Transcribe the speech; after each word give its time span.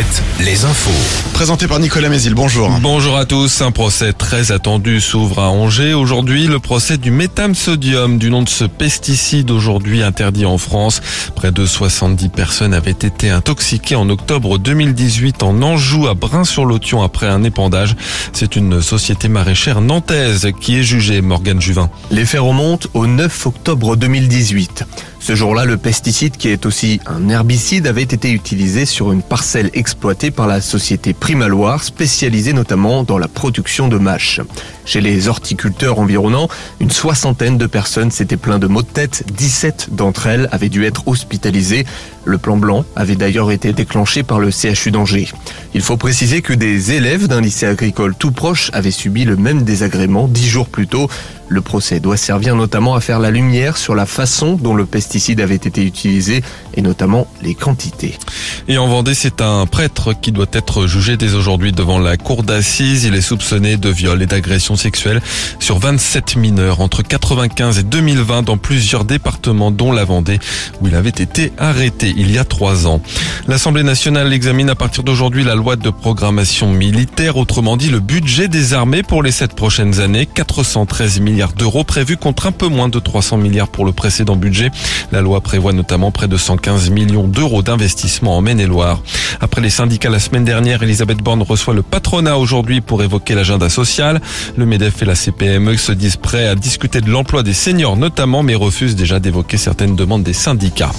Alouette, 0.00 0.22
les 0.40 0.64
infos. 0.64 1.30
Présenté 1.34 1.66
par 1.66 1.78
Nicolas 1.78 2.08
Mézil, 2.08 2.34
bonjour. 2.34 2.70
Bonjour 2.80 3.16
à 3.18 3.26
tous. 3.26 3.60
Un 3.60 3.70
procès 3.70 4.12
très 4.14 4.50
attendu 4.50 5.00
s'ouvre 5.00 5.40
à 5.40 5.50
Angers. 5.50 5.92
Aujourd'hui, 5.92 6.46
le 6.46 6.58
procès 6.58 6.96
du 6.96 7.10
métam-sodium, 7.10 8.18
du 8.18 8.30
nom 8.30 8.42
de 8.42 8.48
ce 8.48 8.64
pesticide 8.64 9.50
aujourd'hui 9.50 10.02
interdit 10.02 10.46
en 10.46 10.56
France. 10.56 11.02
Près 11.34 11.52
de 11.52 11.66
70 11.66 12.30
personnes 12.30 12.72
avaient 12.72 12.90
été 12.90 13.28
intoxiquées 13.28 13.96
en 13.96 14.08
octobre 14.08 14.58
2018 14.58 15.42
en 15.42 15.60
Anjou 15.60 16.06
à 16.06 16.14
Brin-sur-Lotion 16.14 17.02
après 17.02 17.26
un 17.26 17.42
épandage. 17.42 17.94
C'est 18.32 18.56
une 18.56 18.80
société 18.80 19.28
maraîchère 19.28 19.82
nantaise 19.82 20.48
qui 20.60 20.78
est 20.78 20.82
jugée, 20.82 21.20
Morgane 21.20 21.60
Juvin. 21.60 21.90
Les 22.10 22.24
faits 22.24 22.40
remontent 22.40 22.88
au 22.94 23.06
9 23.06 23.46
octobre 23.46 23.96
2018. 23.96 24.84
Ce 25.22 25.34
jour-là, 25.34 25.66
le 25.66 25.76
pesticide, 25.76 26.38
qui 26.38 26.48
est 26.48 26.64
aussi 26.64 26.98
un 27.06 27.28
herbicide, 27.28 27.86
avait 27.86 28.02
été 28.02 28.32
utilisé 28.32 28.86
sur 28.86 29.12
une 29.12 29.20
parcelle 29.20 29.70
exploitée 29.74 30.30
par 30.30 30.46
la 30.46 30.62
société 30.62 31.12
Primaloire, 31.12 31.84
spécialisée 31.84 32.54
notamment 32.54 33.02
dans 33.02 33.18
la 33.18 33.28
production 33.28 33.88
de 33.88 33.98
mâches. 33.98 34.40
Chez 34.86 35.02
les 35.02 35.28
horticulteurs 35.28 35.98
environnants, 35.98 36.48
une 36.80 36.90
soixantaine 36.90 37.58
de 37.58 37.66
personnes 37.66 38.10
s'étaient 38.10 38.38
plaints 38.38 38.58
de 38.58 38.66
maux 38.66 38.82
de 38.82 38.88
tête. 38.88 39.24
17 39.36 39.90
d'entre 39.92 40.26
elles 40.26 40.48
avaient 40.52 40.70
dû 40.70 40.86
être 40.86 41.06
hospitalisées. 41.06 41.84
Le 42.24 42.38
plan 42.38 42.56
blanc 42.56 42.84
avait 42.96 43.14
d'ailleurs 43.14 43.50
été 43.52 43.72
déclenché 43.72 44.22
par 44.22 44.40
le 44.40 44.50
CHU 44.50 44.90
d'Angers. 44.90 45.28
Il 45.74 45.82
faut 45.82 45.98
préciser 45.98 46.40
que 46.40 46.54
des 46.54 46.92
élèves 46.92 47.28
d'un 47.28 47.40
lycée 47.40 47.66
agricole 47.66 48.14
tout 48.18 48.32
proche 48.32 48.70
avaient 48.72 48.90
subi 48.90 49.24
le 49.24 49.36
même 49.36 49.62
désagrément 49.62 50.28
dix 50.28 50.48
jours 50.48 50.68
plus 50.68 50.86
tôt. 50.86 51.08
Le 51.50 51.62
procès 51.62 51.98
doit 51.98 52.16
servir 52.16 52.54
notamment 52.54 52.94
à 52.94 53.00
faire 53.00 53.18
la 53.18 53.32
lumière 53.32 53.76
sur 53.76 53.96
la 53.96 54.06
façon 54.06 54.54
dont 54.54 54.76
le 54.76 54.86
pesticide 54.86 55.40
avait 55.40 55.56
été 55.56 55.84
utilisé 55.84 56.44
et 56.74 56.80
notamment 56.80 57.26
les 57.42 57.56
quantités. 57.56 58.16
Et 58.72 58.78
en 58.78 58.86
Vendée, 58.86 59.14
c'est 59.14 59.40
un 59.40 59.66
prêtre 59.66 60.12
qui 60.12 60.30
doit 60.30 60.46
être 60.52 60.86
jugé 60.86 61.16
dès 61.16 61.34
aujourd'hui 61.34 61.72
devant 61.72 61.98
la 61.98 62.16
cour 62.16 62.44
d'assises. 62.44 63.02
Il 63.02 63.16
est 63.16 63.20
soupçonné 63.20 63.76
de 63.76 63.88
viol 63.88 64.22
et 64.22 64.26
d'agression 64.26 64.76
sexuelle 64.76 65.20
sur 65.58 65.80
27 65.80 66.36
mineurs 66.36 66.80
entre 66.80 67.02
95 67.02 67.80
et 67.80 67.82
2020 67.82 68.42
dans 68.42 68.58
plusieurs 68.58 69.04
départements 69.04 69.72
dont 69.72 69.90
la 69.90 70.04
Vendée 70.04 70.38
où 70.80 70.86
il 70.86 70.94
avait 70.94 71.08
été 71.08 71.52
arrêté 71.58 72.14
il 72.16 72.30
y 72.30 72.38
a 72.38 72.44
trois 72.44 72.86
ans. 72.86 73.02
L'Assemblée 73.48 73.82
nationale 73.82 74.32
examine 74.32 74.70
à 74.70 74.76
partir 74.76 75.02
d'aujourd'hui 75.02 75.42
la 75.42 75.56
loi 75.56 75.74
de 75.74 75.90
programmation 75.90 76.72
militaire, 76.72 77.38
autrement 77.38 77.76
dit 77.76 77.90
le 77.90 77.98
budget 77.98 78.46
des 78.46 78.72
armées 78.72 79.02
pour 79.02 79.24
les 79.24 79.32
sept 79.32 79.56
prochaines 79.56 79.98
années, 79.98 80.26
413 80.26 81.18
milliards 81.18 81.54
d'euros 81.54 81.82
prévus 81.82 82.16
contre 82.16 82.46
un 82.46 82.52
peu 82.52 82.68
moins 82.68 82.88
de 82.88 83.00
300 83.00 83.36
milliards 83.36 83.66
pour 83.66 83.84
le 83.84 83.90
précédent 83.90 84.36
budget. 84.36 84.70
La 85.10 85.22
loi 85.22 85.40
prévoit 85.40 85.72
notamment 85.72 86.12
près 86.12 86.28
de 86.28 86.36
115 86.36 86.90
millions 86.90 87.26
d'euros 87.26 87.64
d'investissement 87.64 88.36
en 88.36 88.42
Maine-et-Loire. 88.60 89.02
Après 89.40 89.60
les 89.60 89.70
syndicats 89.70 90.10
la 90.10 90.18
semaine 90.18 90.44
dernière, 90.44 90.82
Elisabeth 90.82 91.18
Borne 91.18 91.42
reçoit 91.42 91.72
le 91.72 91.82
patronat 91.82 92.36
aujourd'hui 92.36 92.80
pour 92.80 93.02
évoquer 93.02 93.34
l'agenda 93.34 93.70
social. 93.70 94.20
Le 94.56 94.66
MEDEF 94.66 95.02
et 95.02 95.04
la 95.06 95.14
CPME 95.14 95.76
se 95.76 95.92
disent 95.92 96.16
prêts 96.16 96.46
à 96.46 96.54
discuter 96.54 97.00
de 97.00 97.10
l'emploi 97.10 97.42
des 97.42 97.54
seniors 97.54 97.96
notamment, 97.96 98.42
mais 98.42 98.54
refusent 98.54 98.96
déjà 98.96 99.18
d'évoquer 99.18 99.56
certaines 99.56 99.96
demandes 99.96 100.22
des 100.22 100.34
syndicats. 100.34 100.92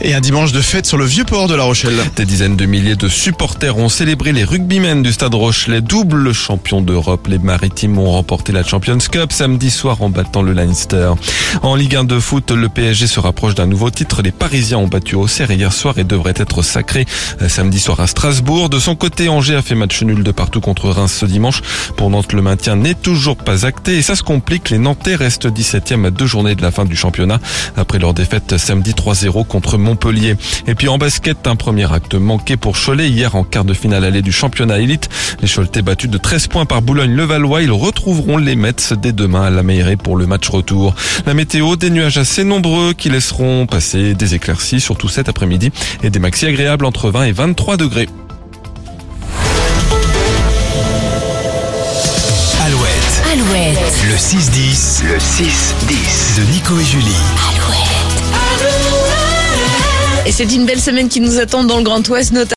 Et 0.00 0.14
un 0.14 0.20
dimanche 0.20 0.52
de 0.52 0.60
fête 0.60 0.86
sur 0.86 0.98
le 0.98 1.04
vieux 1.04 1.24
port 1.24 1.48
de 1.48 1.54
La 1.54 1.62
Rochelle. 1.62 1.96
Des 2.16 2.24
dizaines 2.24 2.56
de 2.56 2.66
milliers 2.66 2.96
de 2.96 3.08
supporters 3.08 3.76
ont 3.76 3.88
célébré 3.88 4.32
les 4.32 4.44
rugbymen 4.44 5.02
du 5.02 5.12
stade 5.12 5.34
Rochelet, 5.34 5.80
double 5.80 6.32
champion 6.32 6.80
d'Europe. 6.80 7.28
Les 7.28 7.38
maritimes 7.38 7.98
ont 7.98 8.10
remporté 8.10 8.52
la 8.52 8.64
Champions 8.64 8.98
Cup 8.98 9.32
samedi 9.32 9.70
soir 9.70 10.02
en 10.02 10.10
battant 10.10 10.42
le 10.42 10.52
Leinster. 10.52 11.12
En 11.62 11.74
Ligue 11.76 11.96
1 11.96 12.04
de 12.04 12.18
foot, 12.18 12.50
le 12.50 12.68
PSG 12.68 13.06
se 13.06 13.20
rapproche 13.20 13.54
d'un 13.54 13.66
nouveau 13.66 13.90
titre. 13.90 14.22
Les 14.22 14.32
Parisiens 14.32 14.78
ont 14.78 14.88
battu 14.88 15.14
Auxerre 15.14 15.50
hier 15.50 15.72
soir 15.72 15.98
et 15.98 16.04
devraient 16.04 16.34
être 16.36 16.62
sacrés 16.62 16.85
samedi 17.48 17.80
soir 17.80 18.00
à 18.00 18.06
Strasbourg. 18.06 18.68
De 18.68 18.78
son 18.78 18.96
côté, 18.96 19.28
Angers 19.28 19.56
a 19.56 19.62
fait 19.62 19.74
match 19.74 20.02
nul 20.02 20.22
de 20.22 20.30
partout 20.30 20.60
contre 20.60 20.88
Reims 20.88 21.12
ce 21.20 21.26
dimanche. 21.26 21.62
Pour 21.96 22.10
Nantes, 22.10 22.32
le 22.32 22.42
maintien 22.42 22.76
n'est 22.76 22.94
toujours 22.94 23.36
pas 23.36 23.66
acté 23.66 23.96
et 23.98 24.02
ça 24.02 24.16
se 24.16 24.22
complique. 24.22 24.70
Les 24.70 24.78
Nantais 24.78 25.14
restent 25.14 25.46
17e 25.46 26.06
à 26.06 26.10
deux 26.10 26.26
journées 26.26 26.54
de 26.54 26.62
la 26.62 26.70
fin 26.70 26.84
du 26.84 26.96
championnat 26.96 27.40
après 27.76 27.98
leur 27.98 28.14
défaite 28.14 28.56
samedi 28.58 28.92
3-0 28.92 29.46
contre 29.46 29.78
Montpellier. 29.78 30.36
Et 30.66 30.74
puis 30.74 30.88
en 30.88 30.98
basket, 30.98 31.46
un 31.46 31.56
premier 31.56 31.92
acte 31.92 32.14
manqué 32.14 32.56
pour 32.56 32.76
Cholet 32.76 33.08
hier 33.08 33.34
en 33.36 33.44
quart 33.44 33.64
de 33.64 33.74
finale 33.74 34.04
allée 34.04 34.22
du 34.22 34.32
championnat 34.32 34.78
élite. 34.78 35.08
Les 35.40 35.48
Choletais 35.48 35.82
battus 35.82 36.10
de 36.10 36.18
13 36.18 36.48
points 36.48 36.66
par 36.66 36.82
Boulogne-Levallois. 36.82 37.62
Ils 37.62 37.72
retrouveront 37.72 38.36
les 38.36 38.56
Mets 38.56 38.92
dès 39.00 39.12
demain 39.12 39.42
à 39.42 39.50
la 39.50 39.62
Meilleray 39.62 39.96
pour 39.96 40.16
le 40.16 40.26
match 40.26 40.48
retour. 40.48 40.94
La 41.26 41.34
météo, 41.34 41.76
des 41.76 41.90
nuages 41.90 42.18
assez 42.18 42.44
nombreux 42.44 42.92
qui 42.92 43.08
laisseront 43.08 43.66
passer 43.66 44.14
des 44.14 44.34
éclaircies, 44.34 44.80
surtout 44.80 45.08
cet 45.08 45.28
après-midi, 45.28 45.70
et 46.02 46.10
des 46.10 46.18
maxi 46.18 46.46
agréables 46.46 46.75
entre 46.84 47.10
20 47.10 47.24
et 47.24 47.32
23 47.32 47.76
degrés. 47.76 48.08
Alouette, 52.64 53.22
Alouette, 53.32 53.78
le 54.08 54.14
6-10, 54.14 55.04
le 55.04 55.16
6-10 55.18 56.38
de 56.38 56.52
Nico 56.52 56.78
et 56.78 56.84
Julie. 56.84 57.06
Et 60.26 60.32
c'est 60.32 60.52
une 60.52 60.66
belle 60.66 60.80
semaine 60.80 61.08
qui 61.08 61.20
nous 61.20 61.38
attend 61.38 61.62
dans 61.62 61.76
le 61.76 61.84
Grand 61.84 62.06
Ouest, 62.08 62.32
notamment. 62.32 62.54